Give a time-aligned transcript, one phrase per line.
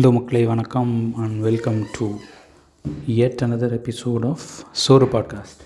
[0.00, 2.06] Hello மக்களே வணக்கம் and welcome to
[3.06, 5.62] yet another episode of சோறு பாட்காஸ்ட்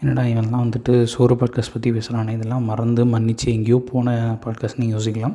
[0.00, 5.34] என்னடா இவன்லாம் வந்துட்டு சோறு பாட்காஸ்ட் பற்றி பேசுகிறானே இதெல்லாம் மறந்து மன்னிச்சு எங்கேயோ போன பாட்காஸ்ட் நீங்கள் யோசிக்கலாம்.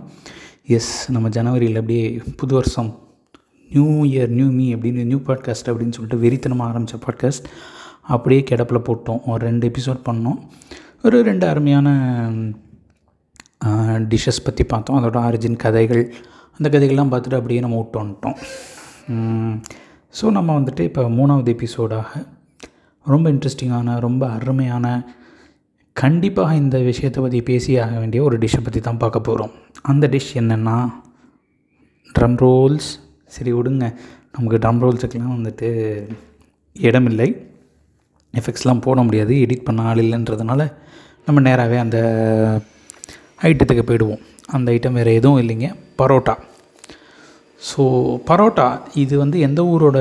[0.68, 3.00] எஸ் நம்ம ஜனவரியில் அப்படியே புது வருஷம்
[3.70, 7.48] நியூ இயர் நியூ மீ அப்படின்னு நியூ பாட்காஸ்ட் அப்படின்னு சொல்லிட்டு வெறித்தனமாக ஆரம்பித்த பாட்காஸ்ட்
[8.02, 10.42] அப்படியே கிடப்பில் போட்டோம் ஒரு ரெண்டு எபிசோட் பண்ணோம்.
[11.04, 11.90] ஒரு ரெண்டு அருமையான
[14.12, 15.00] டிஷ்ஷஸ் பற்றி பார்த்தோம்.
[15.00, 16.14] அதோட ஆரிஜின் கதைகள்
[16.62, 18.38] அந்த கதைகள்லாம் பார்த்துட்டு அப்படியே நம்ம விட்டு வந்துட்டோம்.
[20.20, 22.22] ஸோ நம்ம வந்துட்டு இப்போ மூணாவது எபிசோடாக
[23.06, 24.86] ரொம்ப இன்ட்ரெஸ்டிங்கான ரொம்ப அருமையான
[25.96, 29.54] கண்டிப்பாக இந்த விஷயத்தை பற்றி பேசி ஆக வேண்டிய ஒரு டிஷ்ஷை பற்றி தான் பார்க்க போகிறோம்
[29.92, 30.76] அந்த டிஷ் என்னென்னா
[32.16, 32.90] ட்ரம் ரோல்ஸ்
[33.36, 33.86] சரி விடுங்க.
[34.36, 35.70] நமக்கு ட்ரம் ரோல்ஸுக்கெலாம் வந்துட்டு
[36.88, 37.30] இடமில்லை.
[38.42, 39.34] எஃபெக்ட்ஸ்லாம் போட முடியாது.
[39.46, 40.62] எடிட் பண்ண ஆள் இல்லைன்றதுனால
[41.26, 41.98] நம்ம நேராகவே அந்த
[43.50, 44.24] ஐட்டத்துக்கு போயிடுவோம்.
[44.56, 45.68] அந்த ஐட்டம் வேறு எதுவும் இல்லைங்க.
[46.00, 46.36] பரோட்டா.
[47.70, 47.82] ஸோ
[48.30, 48.68] பரோட்டா
[49.04, 50.00] இது வந்து எந்த ஊரோட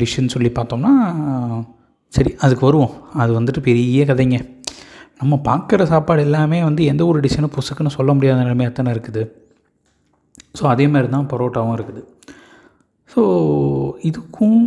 [0.00, 0.92] டிஷ்ஷுன்னு சொல்லி பார்த்தோம்னா
[2.16, 2.94] சரி அதுக்கு வருவோம்.
[3.22, 4.38] அது வந்துட்டு பெரிய கதைங்க.
[5.20, 9.22] நம்ம பார்க்குற சாப்பாடு எல்லாமே வந்து எந்த ஒரு டிஷ்ஷனும் புசுக்குன்னு சொல்ல முடியாத நிலைமையாக தானே இருக்குது.
[10.58, 12.02] ஸோ அதே மாதிரி தான் பரோட்டாவும் இருக்குது.
[13.12, 13.22] ஸோ
[14.10, 14.60] இதுக்கும்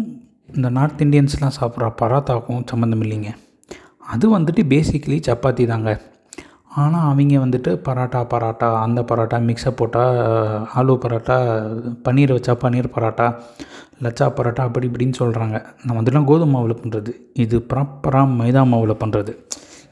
[0.55, 3.31] இந்த நார்த் இண்டியன்ஸ்லாம் சாப்பிட்ற பரோட்டாக்கும் சம்மந்தம் இல்லைங்க.
[4.13, 5.91] அது வந்துட்டு பேசிக்கலி சப்பாத்தி தாங்க.
[6.83, 10.17] ஆனால் அவங்க வந்துட்டு பரோட்டா பரோட்டா அந்த பரோட்டா மிக்ஸை போட்டால்
[10.79, 11.37] ஆலு பரோட்டா
[12.07, 13.27] பன்னீர் வச்சா பன்னீர் பரோட்டா
[14.05, 17.11] லச்சா பரோட்டா அப்படி இப்படின்னு சொல்கிறாங்க நம்ம வந்துட்டுலாம் கோதுமை மாவில் பண்ணுறது
[17.43, 19.33] இது ப்ராப்பராக மைதா மாவில் பண்ணுறது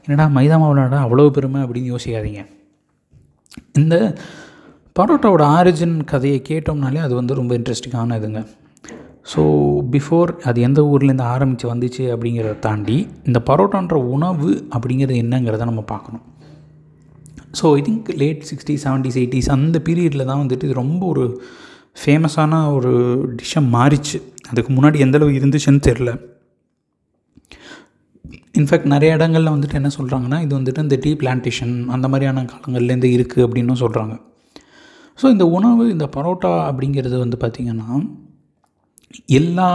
[0.06, 2.42] என்னடா மைதா மாவுலடா அவ்வளோ பெருமை அப்படின்னு யோசிக்காதீங்க.
[3.80, 3.94] இந்த
[4.98, 8.40] பரோட்டாவோட ஆரிஜின் கதையை கேட்டோம்னாலே அது வந்து ரொம்ப இன்ட்ரெஸ்டிங்கான இதுங்க.
[9.32, 9.42] ஸோ
[9.94, 12.96] பிஃபோர் அது எந்த ஊர்லேருந்து ஆரம்பித்து வந்துச்சு அப்படிங்கிறத தாண்டி
[13.28, 16.24] இந்த பரோட்டான்ற உணவு அப்படிங்கிறது என்னங்கிறத நம்ம பார்க்கணும்.
[17.60, 21.24] So I think late sixty seventies eighties அந்த பீரியடில் தான் வந்துட்டு இது ரொம்ப ஒரு
[22.04, 22.92] ஃபேமஸான ஒரு
[23.36, 24.18] டிஷ்ஷாக மாறிச்சு.
[24.48, 26.10] அதுக்கு முன்னாடி எந்தளவு இருந்துச்சுன்னு தெரில
[28.58, 33.44] இன்ஃபேக்ட் நிறைய இடங்களில் வந்துட்டு என்ன சொல்கிறாங்கன்னா இது வந்துட்டு இந்த டீ பிளான்டேஷன் அந்த மாதிரியான காலங்கள்லேருந்து இருக்குது
[33.46, 34.14] அப்படின்னும் சொல்கிறாங்க
[35.18, 37.88] ஸோ இந்த உணவு இந்த பரோட்டா அப்படிங்கிறது வந்து பார்த்திங்கன்னா
[39.26, 39.68] எல்லா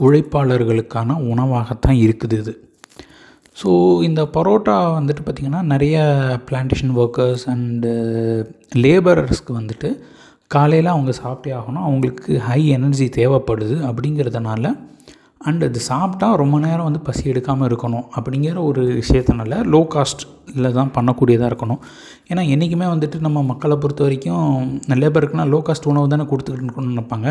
[0.00, 2.52] உழைப்பாளர்களுக்கான உணவாகத்தான் இருக்குது இது.
[3.60, 3.70] ஸோ
[4.08, 5.96] இந்த பரோட்டா வந்துட்டு பார்த்திங்கன்னா நிறைய
[6.48, 7.92] பிளான்டேஷன் ஒர்க்கர்ஸ் அண்டு
[8.84, 9.88] லேபரர்ஸ்க்கு வந்துட்டு
[10.54, 11.86] காலையில் அவங்க சாப்பிட்டே ஆகணும்.
[11.86, 14.72] அவங்களுக்கு ஹை எனர்ஜி தேவைப்படுது அப்படிங்கிறதுனால
[15.48, 20.94] அண்ட் அது சாப்பிட்டா ரொம்ப நேரம் வந்து பசி எடுக்காமல் இருக்கணும் அப்படிங்கிற ஒரு விஷயத்தினால லோ காஸ்ட்டில் தான்
[20.96, 21.80] பண்ணக்கூடியதாக இருக்கணும்.
[22.30, 24.66] ஏன்னா என்றைக்குமே வந்துட்டு நம்ம மக்களை பொறுத்த வரைக்கும்
[25.02, 27.28] லேபருக்குனா லோ காஸ்ட் உணவு தானே கொடுத்துக்கிட்டு நினைப்பாங்க.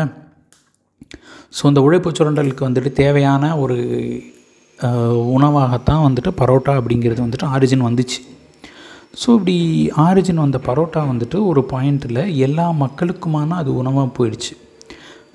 [1.56, 3.76] ஸோ இந்த உழைப்பு சுரண்டலுக்கு வந்துட்டு தேவையான ஒரு
[5.34, 8.20] உணவாகத்தான் வந்துட்டு பரோட்டா அப்படிங்கிறது வந்துட்டு ஆரிஜின் வந்துச்சு.
[9.20, 9.56] ஸோ இப்படி
[10.06, 14.52] ஆரிஜின் வந்த பரோட்டா வந்துட்டு ஒரு பாயிண்ட்டில் எல்லா மக்களுக்குமான அது உணவாக போயிடுச்சு.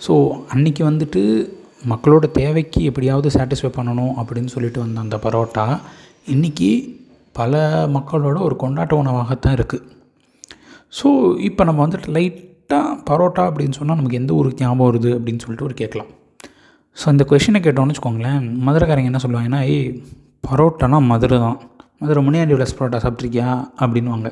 [0.06, 0.14] ஸோ
[0.56, 1.22] அன்றைக்கி வந்துட்டு
[1.92, 5.66] மக்களோட தேவைக்கு எப்படியாவது சாட்டிஸ்ஃபை பண்ணணும் அப்படின்னு சொல்லிட்டு வந்த அந்த பரோட்டா
[6.36, 6.72] இன்றைக்கி
[7.40, 7.62] பல
[7.98, 9.88] மக்களோட ஒரு கொண்டாட்ட உணவாகத்தான் இருக்குது
[11.00, 11.08] ஸோ
[11.50, 15.74] இப்போ நம்ம வந்துட்டு லைட்டாக பரோட்டா அப்படின்னு சொன்னால் நமக்கு எந்த ஊருக்கு ஞாபகம் வருது அப்படின்னு சொல்லிட்டு ஒரு
[15.74, 16.12] கேட்கலாம்.
[16.98, 19.88] ஸோ இந்த கொஷினை கேட்டோம்னு வச்சுக்கோங்களேன் மதுரைக்காரங்க என்ன சொல்லுவாங்கன்னா ஏய்
[20.44, 21.58] பரோட்டானா மதுரை தான்.
[22.02, 23.50] மதுரை முனியாண்டி விலாஸ் பரோட்டா சாப்பிட்ருக்கியா
[23.80, 24.30] அப்படின்வாங்க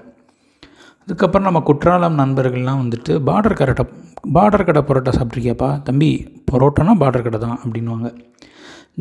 [1.08, 3.88] அதுக்கப்புறம் நம்ம குற்றாலம் நண்பர்கள்லாம் வந்துட்டு பார்டர் கரெக்டாக
[4.34, 6.10] பார்டர் கடை பரோட்டா சாப்பிட்ருக்கியாப்பா தம்பி
[6.52, 8.10] பரோட்டானா பார்டர் கடை தான் அப்படின்வாங்க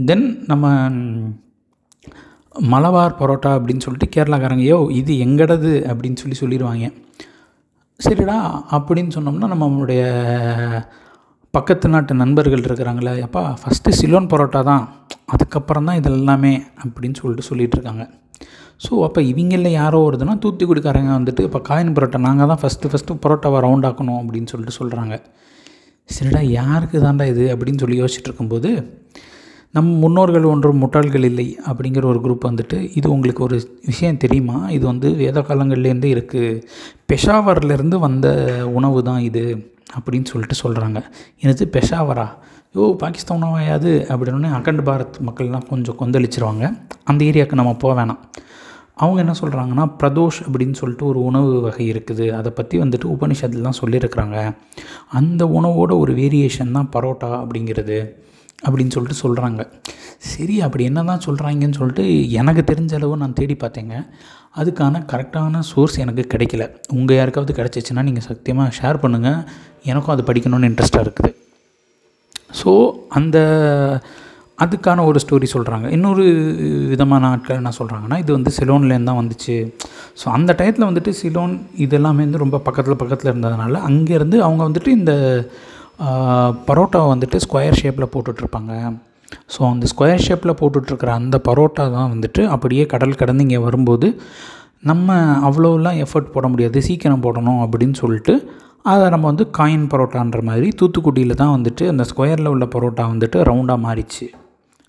[0.09, 0.67] தென் நம்ம
[2.55, 5.73] மலபார் பரோட்டா அப்படின்னு சொல்லிட்டு கேரளாக்காரங்க யோ இது எங்கடது?
[5.91, 6.87] அப்படின்னு சொல்லி சொல்லிடுவாங்க.
[8.01, 8.39] சரிடா
[8.77, 10.03] அப்படின்னு சொன்னோம்னா நம்மளுடைய
[11.55, 14.85] பக்கத்து நாட்டு நண்பர்கள் இருக்கிறாங்களே அப்பா ஃபஸ்ட்டு சிலோன் பரோட்டா தான்
[15.35, 16.53] அதுக்கப்புறம் தான் இது எல்லாமே
[16.83, 18.05] அப்படின்னு சொல்லிட்டு சொல்லிகிட்டு இருக்காங்க.
[18.85, 23.59] ஸோ அப்போ இவங்களில் யாரோ வருதுன்னா தூத்துக்குடிக்காரங்க வந்துட்டு இப்போ காயின் பரோட்டா நாங்கள் தான் ஃபஸ்ட்டு ஃபஸ்ட்டு பரோட்டாவை
[23.67, 25.17] ரவுண்ட் ஆக்கணும் அப்படின்னு சொல்லிட்டு சொல்கிறாங்க
[26.09, 27.45] சரிடா யாருக்கு தாண்டா இது?
[27.55, 28.71] அப்படின்னு சொல்லி யோசிச்சுட்டு இருக்கும்போது
[29.75, 33.57] நம் முன்னோர்கள் ஒன்றும் முட்டாள்கள் இல்லை அப்படிங்கிற ஒரு குரூப் வந்துட்டு இது உங்களுக்கு ஒரு
[33.91, 34.57] விஷயம் தெரியுமா?
[34.77, 36.49] இது வந்து வேத காலங்கள்லேருந்து இருக்குது
[37.11, 38.29] பெஷாவர்லேருந்து வந்த
[38.79, 39.45] உணவு தான் இது.
[39.99, 41.03] அப்படின்னு சொல்லிட்டு சொல்கிறாங்க
[41.41, 42.27] எனது பெஷாவரா?
[42.75, 46.65] யோ பாகிஸ்தான் உணவாயாது அப்படின்னு அகண்ட் பாரத் மக்கள்லாம் கொஞ்சம் கொந்தளிச்சிருவாங்க.
[47.05, 48.19] அந்த ஏரியாவுக்கு நம்ம போக வேணாம்.
[48.95, 52.31] அவங்க என்ன சொல்கிறாங்கன்னா பிரதோஷ் அப்படின்னு சொல்லிட்டு ஒரு உணவு வகை இருக்குது.
[52.31, 54.57] அதை பற்றி வந்துட்டு உபனிஷத்தில் தான் சொல்லியிருக்கிறாங்க.
[55.09, 57.99] அந்த உணவோட ஒரு வேரியேஷன் தான் பரோட்டா அப்படிங்கிறது.
[58.67, 59.61] அப்படின்னு சொல்லிட்டு சொல்கிறாங்க
[60.31, 62.05] சரி அப்படி என்ன தான் சொல்கிறாங்கன்னு சொல்லிட்டு
[62.41, 63.95] எனக்கு தெரிஞ்ச அளவு நான் தேடி பார்த்தேங்க.
[64.61, 66.65] அதுக்கான கரெக்டான சோர்ஸ் எனக்கு கிடைக்கல.
[66.97, 69.41] உங்கள் யாருக்காவது கிடச்சிச்சின்னா நீங்கள் சத்தியமாக ஷேர் பண்ணுங்கள்
[69.91, 71.31] எனக்கும் அது படிக்கணும்னு இன்ட்ரெஸ்ட்டாக இருக்குது.
[72.61, 72.71] ஸோ
[73.19, 73.39] அந்த
[74.65, 76.25] அதுக்கான ஒரு ஸ்டோரி சொல்கிறாங்க இன்னொரு
[76.93, 79.57] விதமான ஆட்கள் என்ன சொல்கிறாங்கன்னா இது வந்து சிலோன்லேருந்து தான் வந்துச்சு.
[80.21, 81.55] ஸோ அந்த டயத்தில் வந்துட்டு சிலோன்
[81.85, 85.13] இதெல்லாமே வந்து ரொம்ப பக்கத்தில் பக்கத்தில் இருந்ததுனால அங்கேருந்து அவங்க வந்துட்டு இந்த
[86.69, 88.73] பரோட்டாவை வந்துட்டு ஸ்கொயர் ஷேப்பில் போட்டுட்ருப்பாங்க.
[89.55, 94.09] ஸோ அந்த ஸ்கொயர் ஷேப்பில் போட்டுட்ருக்கிற அந்த பரோட்டா தான் வந்துட்டு அப்படியே கடல் கடந்து இங்கே வரும்போது
[94.91, 95.17] நம்ம
[95.49, 98.35] அவ்வளோலாம் எஃபர்ட் போட முடியாது சீக்கிரம் போடணும் அப்படின்னு சொல்லிட்டு
[98.91, 103.85] அதை நம்ம வந்து காயின் பரோட்டான்ற மாதிரி தூத்துக்குடியில் தான் வந்துட்டு அந்த ஸ்கொயரில் உள்ள பரோட்டா வந்துட்டு ரவுண்டாக
[103.87, 104.27] மாறிச்சு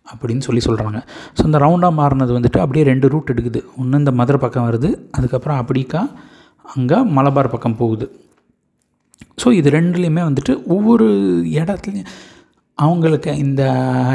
[0.05, 0.99] அப்படின்னு சொல்லி சொல்கிறாங்க
[1.37, 3.59] ஸோ அந்த ரவுண்டாக மாறினது வந்துட்டு அப்படியே ரெண்டு ரூட் எடுக்குது.
[3.79, 6.01] ஒன்று இந்த மதுரை பக்கம் வருது அதுக்கப்புறம் அப்படிக்கா
[6.75, 8.07] அங்கே மலபார் பக்கம் போகுது.
[9.43, 11.07] ஸோ இது ரெண்டுலேயுமே வந்துட்டு ஒவ்வொரு
[11.43, 12.11] இடத்துலையும்
[12.77, 13.63] அவங்களுக்கு இந்த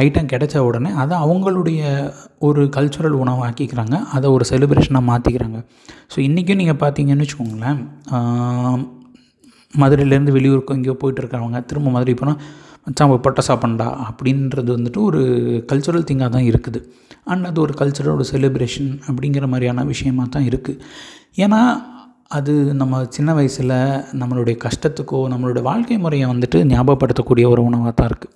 [0.04, 1.80] ஐட்டம் கிடைச்ச உடனே அதை அவங்களுடைய
[2.38, 3.96] ஒரு கல்ச்சுரல் உணவாக்கிக்கிறாங்க.
[4.12, 5.58] அதை ஒரு செலிப்ரேஷனாக மாற்றிக்கிறாங்க
[6.14, 7.80] ஸோ இன்றைக்கும் நீங்கள் பார்த்தீங்கன்னு வச்சுக்கோங்களேன்
[9.74, 12.40] மதுரையிலேருந்து வெளியூருக்கு எங்கேயோ போயிட்டு இருக்கிறவங்க திரும்ப மதுரை போனால்
[12.86, 15.20] மச்சான் போய் பட்டை சாப்பிண்டா அப்படின்றது வந்துட்டு ஒரு
[15.70, 16.80] கல்ச்சுரல் திங்காக தான் இருக்குது.
[17.24, 20.80] அண்ட் அது ஒரு கல்ச்சுரல் ஒரு செலிப்ரேஷன் அப்படிங்கிற மாதிரியான விஷயமாக தான் இருக்குது
[21.36, 21.60] ஏன்னா
[22.30, 23.74] அது நம்ம சின்ன வயசில்
[24.20, 28.32] நம்மளுடைய கஷ்டத்துக்கோ நம்மளுடைய வாழ்க்கை முறையை வந்துட்டு ஞாபகப்படுத்தக்கூடிய ஒரு உணவாக தான் இருக்குது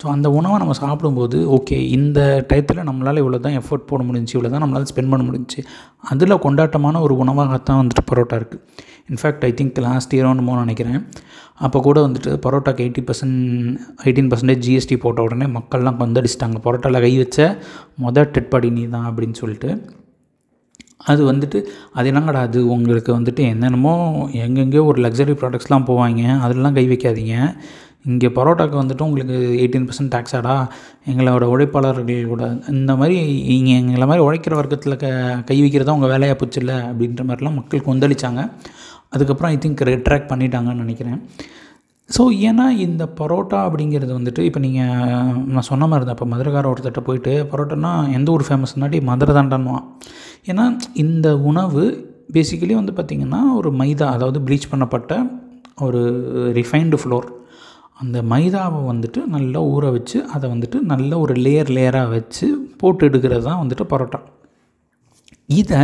[0.00, 2.20] ஸோ அந்த உணவை நம்ம சாப்பிடும்போது ஓகே இந்த
[2.50, 5.60] டயத்தில் நம்மளால் இவ்வளோ தான் எஃபர்ட் போட முடிஞ்சு இவ்வளோ தான் நம்மளால் ஸ்பெண்ட் பண்ண முடிஞ்சு
[6.10, 8.62] அதில் கொண்டாட்டமான ஒரு உணவாகத்தான் வந்துட்டு பரோட்டா இருக்குது
[9.10, 11.00] in fact I think last year ஒன்று நினைக்கிறேன்.
[11.66, 13.40] அப்போ கூட வந்துட்டு பரோட்டாக்கு eighty percent
[14.04, 17.38] eighteen percentage GST போட்ட உடனே மக்கள்லாம் கொந்தடிச்சிட்டாங்க பரோட்டாவில் கை வச்ச
[18.04, 19.70] மொதல் டெட்பாடி நீ தான் அப்படின்னு சொல்லிட்டு.
[21.10, 21.58] அது வந்துட்டு
[21.98, 22.60] அது என்னங்கடா அது?
[22.74, 23.94] உங்களுக்கு வந்துட்டு என்னென்னமோ
[24.44, 26.22] எங்கெங்கேயோ ஒரு லக்ஸரி ப்ராடக்ட்ஸ்லாம் போவாங்க.
[26.44, 27.36] அதிலலாம் கை வைக்காதீங்க.
[28.10, 30.54] இங்கே பரோட்டாக்கு வந்துட்டு உங்களுக்கு எயிட்டீன் பர்சன்ட் டேக்ஸாடா
[31.10, 33.16] எங்களோட உழைப்பாளர்கள் கூட இந்த மாதிரி
[33.56, 35.08] இங்கே எங்களை மாதிரி உழைக்கிற வர்க்கத்தில் க
[35.50, 38.42] கை வைக்கிறதா உங்கள் வேலையாக போச்சுல்ல அப்படின்ற மாதிரிலாம் மக்கள் கொந்தளிச்சாங்க.
[39.14, 41.18] அதுக்கப்புறம் ஐ திங்க் ரெட்ராக்ட் பண்ணிட்டாங்கன்னு நினைக்கிறேன்.
[42.10, 47.00] ஸோ ஏன்னா இந்த பரோட்டா அப்படிங்கிறது வந்துட்டு இப்போ நீங்கள் நான் சொன்ன மாதிரி தான் இப்போ மதுரைக்கார ஒருத்தட்ட
[47.08, 49.84] போயிட்டு பரோட்டானா எந்த ஊர் ஃபேமஸ்னாட்டி மதுரை தாண்டான்வான்
[50.46, 51.82] ஏன்னா இந்த உணவு
[52.32, 55.12] பேசிக்கலி வந்து பார்த்திங்கன்னா ஒரு மைதா அதாவது ப்ளீச் பண்ணப்பட்ட
[55.80, 56.00] ஒரு
[56.58, 57.28] ரிஃபைன்டு ஃப்ளோர்
[58.00, 62.46] அந்த மைதாவை வந்துட்டு நல்லா ஊற வச்சு அதை வந்துட்டு நல்ல ஒரு லேயர் லேயராக வச்சு
[62.80, 64.20] போட்டு எடுக்கிறது தான் வந்துட்டு பரோட்டா.
[65.60, 65.82] இதை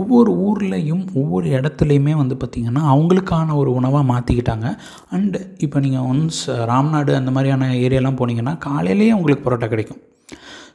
[0.00, 4.68] ஒவ்வொரு ஊர்லேயும் ஒவ்வொரு இடத்துலையுமே வந்து பார்த்திங்கன்னா அவங்களுக்கான ஒரு உணவாக மாற்றிக்கிட்டாங்க
[5.10, 6.40] அண்டு இப்போ நீங்கள் ஒன்ஸ்
[6.70, 10.00] ராம்நாடு அந்த மாதிரியான ஏரியாலாம் போனீங்கன்னா காலையிலேயே உங்களுக்கு பரோட்டா கிடைக்கும்.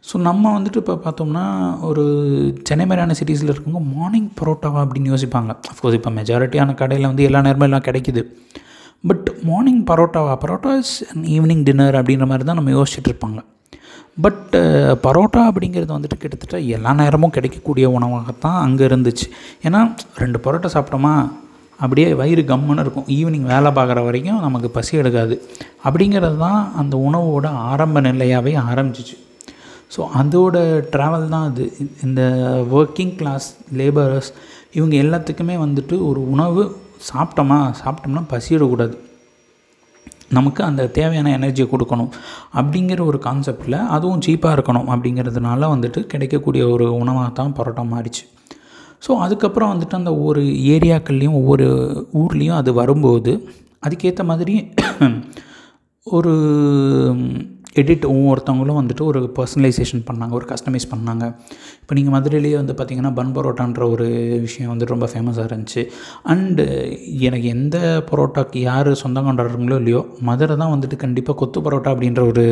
[0.09, 1.43] ஸோ நம்ம வந்துட்டு இப்போ பார்த்தோம்னா
[1.89, 2.03] ஒரு
[2.67, 5.51] சென்னை மாதிரியான சிட்டிஸில் இருக்கவங்க மார்னிங் பரோட்டாவா அப்படின்னு யோசிப்பாங்க.
[5.71, 8.23] அஃப்கோர்ஸ் இப்போ மெஜாரிட்டியான கடையில் வந்து எல்லா நேரமும் எல்லாம் கிடைக்குது.
[9.09, 10.95] பட் மார்னிங் பரோட்டாவா பரோட்டா இஸ்
[11.35, 13.39] ஈவினிங் டின்னர் அப்படின்ற மாதிரி தான் நம்ம யோசிச்சுட்டு இருப்பாங்க.
[14.25, 14.55] பட்
[15.05, 19.27] பரோட்டா அப்படிங்கிறது வந்துட்டு கிட்டத்தட்ட எல்லா நேரமும் கிடைக்கக்கூடிய உணவாகத்தான் அங்கே இருந்துச்சு.
[19.67, 19.81] ஏன்னா
[20.21, 21.13] ரெண்டு பரோட்டா சாப்பிட்டோமா
[21.79, 23.07] அப்படியே வயிறு கம்முன்னு இருக்கும்.
[23.17, 25.35] ஈவினிங் வேலை பார்க்குற வரைக்கும் நமக்கு பசி எடுக்காது.
[25.87, 29.15] அப்படிங்கிறது தான் அந்த உணவோட ஆரம்ப நிலையாகவே ஆரம்பிச்சிச்சு.
[29.91, 30.57] ஸோ அதோட
[30.93, 31.65] ட்ராவல் தான் அது.
[32.05, 32.21] இந்த
[32.79, 33.47] ஒர்க்கிங் கிளாஸ்
[33.79, 34.31] லேபரர்ஸ்
[34.77, 36.63] இவங்க எல்லாத்துக்குமே வந்துட்டு ஒரு உணவு
[37.09, 38.95] சாப்பிட்டோமா சாப்பிட்டோம்னா பசியிடக்கூடாது.
[40.37, 42.09] நமக்கு அந்த தேவையான எனர்ஜியை கொடுக்கணும்.
[42.59, 48.23] அப்படிங்கிற ஒரு கான்செப்டில் அதுவும் சீப்பாக இருக்கணும் அப்படிங்கிறதுனால வந்துட்டு கிடைக்கக்கூடிய ஒரு உணவாக தான் பரோட்டா மாறிச்சு.
[49.05, 50.41] ஸோ அதுக்கப்புறம் வந்துட்டு அந்த ஒவ்வொரு
[50.75, 51.67] ஏரியாக்கள்லேயும் ஒவ்வொரு
[52.21, 53.33] ஊர்லேயும் அது வரும்போது
[53.85, 54.55] அதுக்கேற்ற மாதிரி
[56.07, 56.33] ஒரு
[57.81, 61.25] எடிட் ஒவ்வொருத்தவங்களும் வந்துட்டு ஒரு பர்சனலைசேஷன் பண்ணாங்க ஒரு கஸ்டமைஸ் பண்ணாங்க.
[61.81, 64.07] இப்போ நீங்கள் மதுரையிலேயே வந்து பார்த்திங்கன்னா பன் பரோட்டான்ற ஒரு
[64.45, 65.83] விஷயம் வந்துட்டு ரொம்ப ஃபேமஸாக இருந்துச்சு.
[66.33, 66.65] அண்டு
[67.29, 67.77] எனக்கு எந்த
[68.09, 72.45] பரோட்டாக்கு யார் சொந்தம் கொண்டாடுறாங்களோ இல்லையோ மதுரை தான் வந்துட்டு கண்டிப்பாக கொத்து பரோட்டா அப்படின்ற ஒரு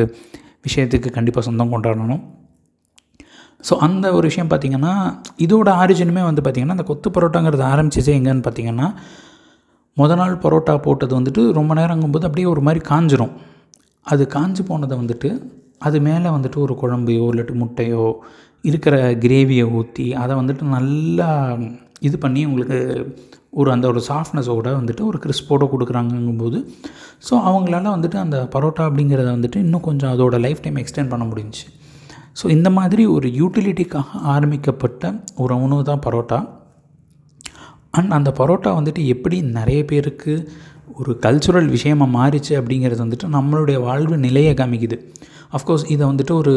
[0.68, 2.24] விஷயத்துக்கு கண்டிப்பாக சொந்தம் கொண்டாடணும்.
[3.68, 4.94] ஸோ அந்த ஒரு விஷயம் பார்த்திங்கன்னா
[5.46, 8.90] இதோட ஆரிஜினுமே வந்து பார்த்திங்கன்னா அந்த கொத்து பரோட்டாங்கிறது ஆரம்பிச்சதே எங்கேன்னு பார்த்திங்கன்னா
[9.98, 13.34] முத நாள் பரோட்டா போட்டது வந்துட்டு ரொம்ப நேரம் நேரங்கும்போது அப்படியே ஒரு மாதிரி காஞ்சிரும்.
[14.06, 15.30] அது காஞ்சி போனதை வந்துட்டு
[15.80, 18.04] அது மேலே வந்துட்டு ஒரு குழம்பையோ இல்லாட்டி முட்டையோ
[18.62, 21.30] இருக்கிற கிரேவியை ஊற்றி அதை வந்துட்டு நல்லா
[22.00, 22.78] இது பண்ணி உங்களுக்கு
[23.52, 26.58] ஒரு அந்த ஒரு சாஃப்ட்னஸோட வந்துட்டு ஒரு கிறிஸ்போட கொடுக்குறாங்கங்கும்போது
[27.30, 31.68] ஸோ அவங்களால வந்துட்டு அந்த பரோட்டா அப்படிங்கிறத வந்துட்டு இன்னும் கொஞ்சம் அதோட லைஃப் டைம் எக்ஸ்டெண்ட் பண்ண முடிஞ்சுச்சு.
[32.40, 36.40] ஸோ இந்த மாதிரி ஒரு யூட்டிலிட்டிக்காக ஆரம்பிக்கப்பட்ட ஒரு உணவு தான் பரோட்டா.
[37.92, 40.34] அண்ட் அந்த பரோட்டா வந்துட்டு எப்படி நிறைய பேருக்கு
[41.00, 44.98] ஒரு கல்ச்சுரல் விஷயமாக மாறிச்சு அப்படிங்கிறது வந்துட்டு நம்மளுடைய வாழ்வு நிலையை காமிக்குது.
[45.56, 46.54] அஃப்கோர்ஸ் இதை வந்துட்டு ஒரு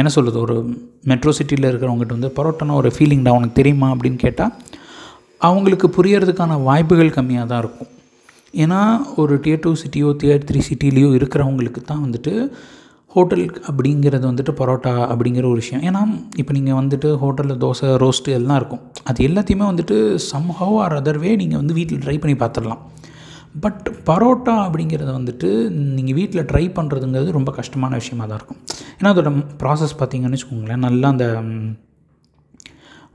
[0.00, 0.56] என்ன சொல்கிறது ஒரு
[1.10, 4.54] மெட்ரோ சிட்டியில் இருக்கிறவங்ககிட்ட வந்து பரோட்டானா ஒரு ஃபீலிங்டா உனக்கு தெரியுமா அப்படின்னு கேட்டால்
[5.48, 7.90] அவங்களுக்கு புரியறதுக்கான வாய்ப்புகள் கம்மியாக தான் இருக்கும்.
[8.64, 8.80] ஏன்னா
[9.20, 12.32] ஒரு டியர் டூ சிட்டியோ டியர் த்ரீ சிட்டிலேயோ இருக்கிறவங்களுக்கு தான் வந்துட்டு
[13.14, 15.82] ஹோட்டல் அப்படிங்கிறது வந்துட்டு பரோட்டா அப்படிங்கிற ஒரு விஷயம்.
[15.88, 16.00] ஏன்னா
[16.40, 18.82] இப்போ நீங்கள் வந்துட்டு ஹோட்டலில் தோசை ரோஸ்ட்டு எல்லாம் இருக்கும்.
[19.10, 19.96] அது எல்லாத்தையுமே வந்துட்டு
[20.32, 22.82] சம்ஹவ் ஆர் அதர்வே நீங்கள் வந்து வீட்டில் ட்ரை பண்ணி பார்த்துடலாம்
[23.64, 25.48] பட் பரோட்டா அப்படிங்கிறத வந்துட்டு
[25.96, 28.60] நீங்கள் வீட்டில் ட்ரை பண்ணுறதுங்கிறது ரொம்ப கஷ்டமான விஷயமாக தான் இருக்கும்.
[28.98, 29.30] ஏன்னா அதோட
[29.60, 31.26] ப்ராசஸ் பார்த்திங்கன்னு வச்சுக்கோங்களேன் நல்லா அந்த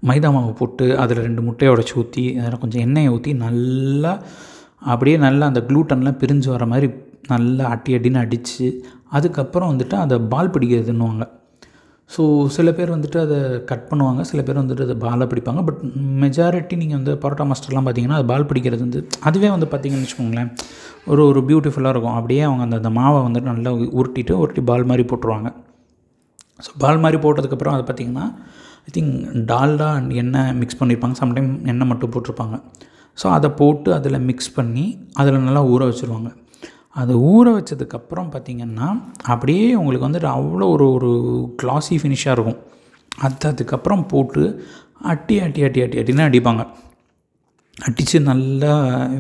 [0.10, 4.14] மைதா மாவு போட்டு அதில் ரெண்டு முட்டையை ஊற்றி அதில் கொஞ்சம் எண்ணெயை ஊற்றி நல்லா
[4.94, 6.90] அப்படியே நல்லா அந்த க்ளூட்டன்லாம் பிரிஞ்சு வர மாதிரி
[7.34, 8.68] நல்லா அட்டி அடின்னு அடித்து
[9.18, 11.26] அதுக்கப்புறம் வந்துட்டு அதை பால் பிடிக்கிறதுன்னுவாங்க.
[12.14, 12.22] ஸோ
[12.56, 13.38] சில பேர் வந்துட்டு அதை
[13.70, 15.62] கட் பண்ணுவாங்க சில பேர் வந்துட்டு அதை பாலை பிடிப்பாங்க.
[15.68, 15.82] பட்
[16.24, 20.50] மெஜாரிட்டி நீங்கள் வந்து பரோட்டா மாஸ்டர்லாம் பார்த்தீங்கன்னா அது பால் பிடிக்கிறது வந்து அதுவே வந்து பார்த்தீங்கன்னு வச்சுக்கோங்களேன்
[21.12, 22.16] ஒரு ஒரு பியூட்டிஃபுல்லாக இருக்கும்.
[22.20, 25.52] அப்படியே அவங்க அந்த அந்த மாவை வந்துட்டு நல்லா உருட்டிட்டு உருட்டி பால் மாதிரி போட்டுருவாங்க.
[26.66, 28.26] ஸோ பால் மாதிரி போட்டதுக்கப்புறம் அதை பார்த்திங்கன்னா
[28.88, 29.14] ஐ திங்க்
[29.52, 32.58] டால்டா அண்ட் எண்ணெய் மிக்ஸ் பண்ணியிருப்பாங்க சம்டைம் எண்ணெய் மட்டும் போட்டிருப்பாங்க.
[33.22, 34.86] ஸோ அதை போட்டு அதில் மிக்ஸ் பண்ணி
[35.22, 36.30] அதில் நல்லா ஊற வச்சுருவாங்க.
[36.96, 38.88] அதை ஊற வச்சதுக்கப்புறம் பார்த்திங்கன்னா
[39.34, 41.12] அப்படியே உங்களுக்கு வந்துட்டு அவ்வளோ ஒரு ஒரு
[41.62, 42.60] கிளாஸி ஃபினிஷாக இருக்கும்.
[43.26, 44.44] அது அதுக்கப்புறம் போட்டு
[45.12, 46.64] அட்டி அட்டி அட்டி அட்டி அட்டின்னு அடிப்பாங்க.
[47.78, 48.72] அடித்து நல்லா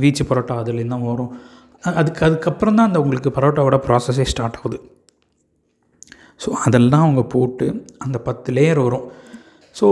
[0.02, 1.32] வீச்சு பரோட்டா அதுலேருந்து தான் வரும்.
[2.00, 4.80] அதுக்கு அதுக்கப்புறம் தான் அந்த உங்களுக்கு பரோட்டாவோட ப்ராசஸே ஸ்டார்ட் ஆகுது.
[6.44, 7.68] ஸோ அதெல்லாம் அவங்க போட்டு
[8.06, 9.06] அந்த பத்து லேயர் வரும்.
[9.76, 9.88] ஸோ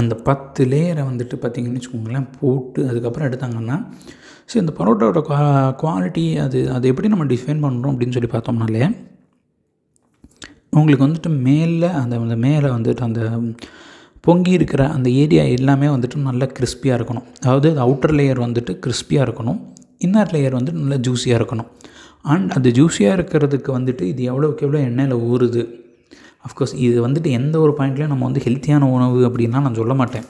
[0.00, 3.76] அந்த பத்து லேயரை வந்துட்டு பார்த்திங்கன்னு வச்சுக்கோங்களேன் போட்டு அதுக்கப்புறம் எடுத்தாங்கன்னா
[4.50, 5.42] ஸோ இந்த பரோட்டாவோட குவா
[5.82, 8.82] குவாலிட்டி அது அது எப்படி நம்ம டிஃபைன் பண்ணுறோம் அப்படின்னு சொல்லி பார்த்தோம்னாலே
[10.78, 13.22] உங்களுக்கு வந்துட்டு மேலே அந்த அந்த மேலே வந்துட்டு அந்த
[14.26, 17.26] பொங்கி இருக்கிற அந்த ஏரியா எல்லாமே வந்துட்டு நல்லா கிறிஸ்பியாக இருக்கணும்.
[17.42, 19.58] அதாவது அவுட்டர் லேயர் வந்துட்டு கிறிஸ்பியாக இருக்கணும்.
[20.06, 21.68] இன்னர் லேயர் வந்துட்டு நல்லா ஜூஸியாக இருக்கணும்.
[22.32, 25.62] அண்ட் அது ஜூஸியாக இருக்கிறதுக்கு வந்துட்டு இது எவ்வளோக்கு எவ்வளோ எண்ணெயில் ஊறுது?
[26.46, 30.26] அஃப்கோர்ஸ் இது வந்துட்டு எந்த ஒரு பாயிண்ட்லேயும் நம்ம வந்து ஹெல்த்தியான உணவு அப்படின்னா நான் சொல்ல மாட்டேன்.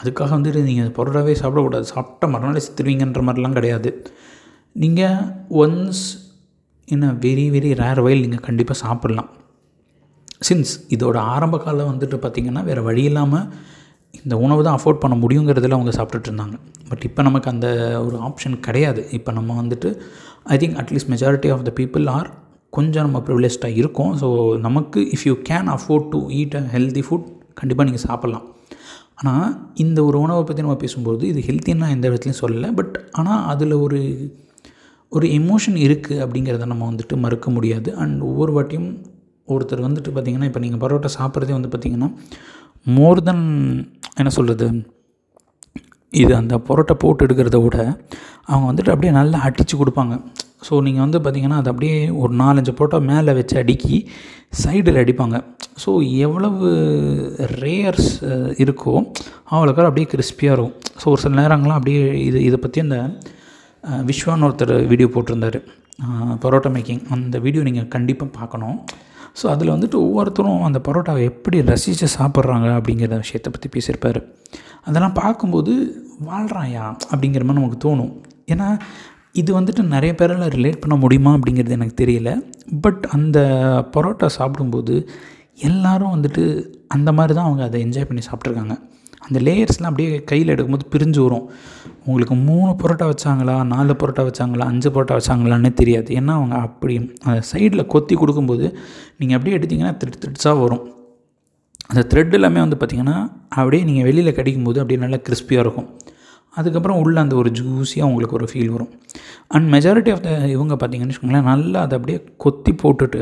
[0.00, 1.86] அதுக்காக வந்துட்டு நீங்கள் பரோட்டாவே சாப்பிடக்கூடாது.
[1.94, 3.90] சாப்பிட்ட மறுநாள் செத்துருவீங்கன்ற மாதிரிலாம் கிடையாது.
[4.76, 5.18] நீங்கள்
[5.62, 6.04] once
[6.94, 9.30] in a very very rare while நீங்கள் கண்டிப்பாக சாப்பிட்லாம்.
[10.48, 13.46] சின்ஸ் இதோட ஆரம்ப காலம் வந்துட்டு பார்த்திங்கன்னா வேறு வழி இல்லாமல்
[14.24, 16.56] இந்த உணவு தான் அஃபோர்ட் பண்ண முடியுங்கிறதுல அவங்க சாப்பிட்டுட்டு இருந்தாங்க.
[16.90, 17.68] பட் இப்போ நமக்கு அந்த
[18.06, 19.02] ஒரு ஆப்ஷன் கிடையாது.
[19.18, 19.90] இப்போ நம்ம வந்துட்டு
[20.54, 22.28] I think at least majority of the people are
[22.76, 24.12] கொஞ்சம் நம்ம ப்ரிவிலேஜ்டாக இருக்கும்.
[24.22, 24.28] ஸோ
[24.66, 27.26] நமக்கு if you can afford to eat a healthy food
[27.60, 28.46] கண்டிப்பாக நீங்கள் சாப்பிட்லாம்.
[29.18, 29.48] ஆனால்
[29.84, 32.70] இந்த ஒரு உணவை பற்றி நம்ம பேசும்போது இது ஹெல்த்தின்னா எந்த இடத்துலையும் சொல்லலை.
[32.78, 34.00] பட் ஆனால் அதில் ஒரு
[35.12, 37.90] ஒரு எமோஷன் இருக்குது அப்படிங்கிறத நம்ம வந்துட்டு மறுக்க முடியாது.
[38.02, 38.88] அண்ட் ஒவ்வொரு வாட்டியும்
[39.48, 42.08] ஒருத்தர் வந்துட்டு பார்த்திங்கன்னா இப்போ நீங்கள் பரோட்டா சாப்பிட்றதே வந்து பார்த்திங்கன்னா
[42.96, 43.44] மோர் தென்
[44.20, 44.66] என்ன சொல்கிறது
[46.12, 47.76] இது அந்த பரோட்டா போட்டு எடுக்கிறத விட
[48.50, 50.14] அவங்க வந்துட்டு அப்படியே நல்லா அடித்து கொடுப்பாங்க.
[50.66, 53.96] ஸோ நீங்கள் வந்து பார்த்திங்கன்னா அது அப்படியே ஒரு நாலஞ்சு பரோட்டா மேலே வச்சு அடுக்கி
[54.62, 55.36] சைடில் அடிப்பாங்க.
[55.82, 55.90] ஸோ
[56.24, 56.66] எவ்வளவு
[57.62, 58.10] ரேயர்ஸ்
[58.64, 58.94] இருக்கோ
[59.54, 60.74] அவ்வளோக்கு அப்படியே கிறிஸ்பியாக இருக்கும்.
[61.00, 62.98] ஸோ ஒரு சில நேரங்கள்லாம் அப்படியே இது இதை பற்றி அந்த
[64.10, 65.58] விஸ்வான்னு ஒருத்தர் வீடியோ போட்டிருந்தார்.
[66.44, 68.78] பரோட்டா மேக்கிங் அந்த வீடியோ நீங்கள் கண்டிப்பாக பார்க்கணும்.
[69.40, 74.20] ஸோ அதில் வந்துட்டு ஒவ்வொருத்தரும் அந்த பரோட்டாவை எப்படி ரசித்து சாப்பிட்றாங்க அப்படிங்கிற விஷயத்தை பற்றி பேசியிருப்பார்.
[74.88, 75.72] அதெல்லாம் பார்க்கும்போது
[76.28, 78.12] வாழ்கிறாயா அப்படிங்கிற மாதிரி நமக்கு தோணும்.
[78.52, 78.68] ஏன்னா
[79.40, 82.30] இது வந்துட்டு நிறைய பேரால் ரிலேட் பண்ண முடியுமா அப்படிங்கிறது எனக்கு தெரியல.
[82.84, 83.38] பட் அந்த
[83.94, 84.94] பரோட்டா சாப்பிடும்போது
[85.68, 86.42] எல்லோரும் வந்துட்டு
[86.96, 88.74] அந்த மாதிரி தான் அவங்க அதை என்ஜாய் பண்ணி சாப்பிட்ருக்காங்க
[89.26, 91.44] அந்த லேயர்ஸ்லாம் அப்படியே கையில் எடுக்கும்போது பிரிஞ்சு வரும்.
[92.06, 96.08] உங்களுக்கு மூணு பரோட்டா வச்சாங்களா நாலு பரோட்டா வச்சாங்களா அஞ்சு பரோட்டா வச்சாங்களான்னு தெரியாது.
[96.20, 98.66] ஏன்னா அவங்க அப்படி அந்த சைடில் கொத்தி கொடுக்கும்போது
[99.18, 100.84] நீங்கள் அப்படியே எடுத்திங்கன்னா த்ரெட் த்ரெட்ஸாக வரும்.
[101.90, 103.16] அந்த த்ரெட் எல்லாமே வந்து பார்த்திங்கன்னா
[103.60, 105.88] அப்படியே நீங்கள் வெளியில் கடிக்கும்போது அப்படியே நல்லா கிறிஸ்பியாக இருக்கும்.
[106.58, 108.92] அதுக்கப்புறம் உள்ளே அந்த ஒரு ஜூஸியாக உங்களுக்கு ஒரு ஃபீல் வரும்.
[109.54, 113.20] அண்ட் மெஜாரிட்டி ஆஃப் த இவங்க பார்த்திங்கன்னு வச்சுக்கோங்களேன் நல்லா அதை அப்படியே கொத்தி போட்டுட்டு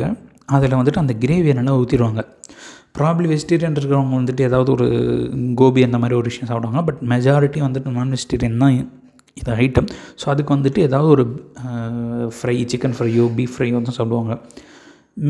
[0.57, 2.23] அதில் வந்துட்டு அந்த கிரேவியை நல்லா ஊற்றிடுவாங்க
[2.99, 4.87] ப்ராப்ளி வெஜிடேரியன் இருக்கிறவங்க வந்துட்டு ஏதாவது ஒரு
[5.61, 6.81] கோபி அந்த மாதிரி ஒரு விஷயம் சாப்பிடுவாங்க.
[6.89, 8.75] பட் மெஜாரிட்டி வந்துட்டு நான் வெஜிடேரியன் தான்
[9.41, 9.89] இது ஐட்டம்
[10.21, 11.25] ஸோ அதுக்கு வந்துட்டு ஏதாவது ஒரு
[12.39, 14.35] ஃப்ரை சிக்கன் ஃப்ரையோ பீஃப் ஃப்ரையோ தான் சாப்பிடுவாங்க.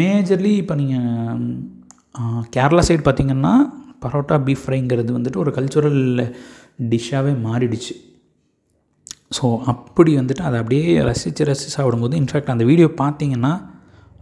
[0.01, 3.53] மேஜர்லி இப்போ நீங்கள் கேரளா சைடு பார்த்திங்கன்னா
[4.05, 6.03] பரோட்டா பீஃப் ஃப்ரைங்கிறது வந்துட்டு ஒரு கல்ச்சுரல்
[6.93, 7.95] டிஷ்ஷாகவே மாறிடுச்சு.
[9.37, 13.53] ஸோ அப்படி வந்துட்டு அதை அப்படியே ரசித்து ரசித்து சாப்பிடும்போது இன்ஃபேக்ட் அந்த வீடியோ பார்த்தீங்கன்னா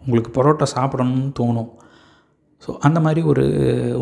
[0.05, 1.71] உங்களுக்கு பரோட்டா சாப்பிடணும்னு தோணும்.
[2.65, 3.45] ஸோ அந்த மாதிரி ஒரு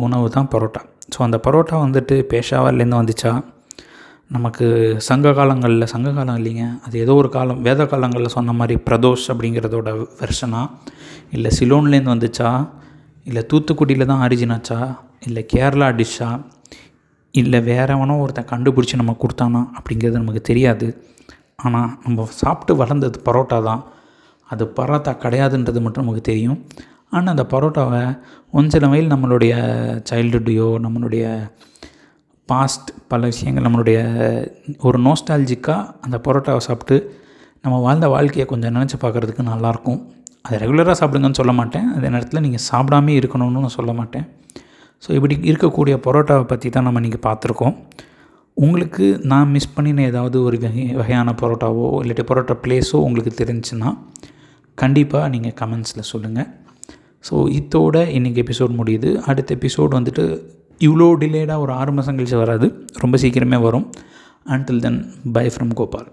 [0.05, 0.81] உணவு தான் பரோட்டா.
[1.13, 3.31] ஸோ அந்த பரோட்டா வந்துட்டு பேஷாவர்லேருந்து வந்துச்சா?
[4.35, 4.65] நமக்கு
[5.07, 6.65] சங்க காலங்களில் சங்க காலம் இல்லைங்க.
[6.85, 10.61] அது ஏதோ ஒரு காலம் வேத காலங்களில் சொன்ன மாதிரி பிரதோஷ் அப்படிங்கிறதோட வெர்ஷனா
[11.35, 12.51] இல்லை சிலோன்லேருந்து வந்துச்சா?
[13.29, 14.79] இல்லை தூத்துக்குடியில் தான் அரிஜினாச்சா
[15.27, 16.29] இல்லை கேரளா டிஷ்ஷா
[17.35, 20.87] இல்லை வேறவனோ ஒருத்தன் கண்டுபிடிச்சி நம்ம கொடுத்தானா அப்படிங்கிறது நமக்கு தெரியாது.
[21.65, 23.81] ஆனால் நம்ம சாப்பிட்டு வளர்ந்தது பரோட்டா தான்.
[24.49, 26.59] அது பரோட்டா கிடையாதுன்றது மட்டும் நமக்கு தெரியும்.
[27.13, 28.01] ஆனால் அந்த பரோட்டாவை
[28.57, 29.53] ஒன் சில மைல் நம்மளுடைய
[30.09, 31.25] சைல்டுஹுட்டையோ நம்மளுடைய
[32.49, 33.97] பாஸ்ட் பல விஷயங்கள் நம்மளுடைய
[34.87, 36.97] ஒரு நோஸ்டாலஜிக்காக அந்த பரோட்டாவை சாப்பிட்டு
[37.63, 39.99] நம்ம வாழ்ந்த வாழ்க்கையை கொஞ்சம் நினச்சி பார்க்குறதுக்கு நல்லாயிருக்கும்
[40.45, 41.87] அதை ரெகுலராக சாப்பிடுங்கன்னு சொல்ல மாட்டேன்.
[41.95, 44.25] அதே நேரத்தில் நீங்கள் சாப்பிடாமே இருக்கணும்னு நான் சொல்ல மாட்டேன்.
[45.03, 47.75] ஸோ இப்படி இருக்கக்கூடிய பரோட்டாவை பற்றி தான் நம்ம இன்றைக்கி பார்த்துருக்கோம்.
[48.57, 53.91] உங்களுக்கு நான் மிஸ் பண்ணின ஏதாவது ஒரு வகை வகையான பரோட்டாவோ இல்லாட்டி பரோட்டா பிளேஸோ உங்களுக்கு தெரிஞ்சுன்னா
[54.81, 56.49] கண்டிப்பாக நீங்கள் கமெண்ட்ஸில் சொல்லுங்கள்
[57.27, 59.09] ஸோ இதோட இன்றைக்கி எபிசோட் முடியுது.
[59.29, 60.25] அடுத்த எபிசோட் வந்துட்டு
[60.87, 62.67] இவ்வளோ டிலேடாக ஒரு ஆறு மாதம் கழிச்சு வராது.
[63.03, 63.87] ரொம்ப சீக்கிரமே வரும்.
[64.55, 65.01] Until then
[65.35, 66.07] bye from Gopal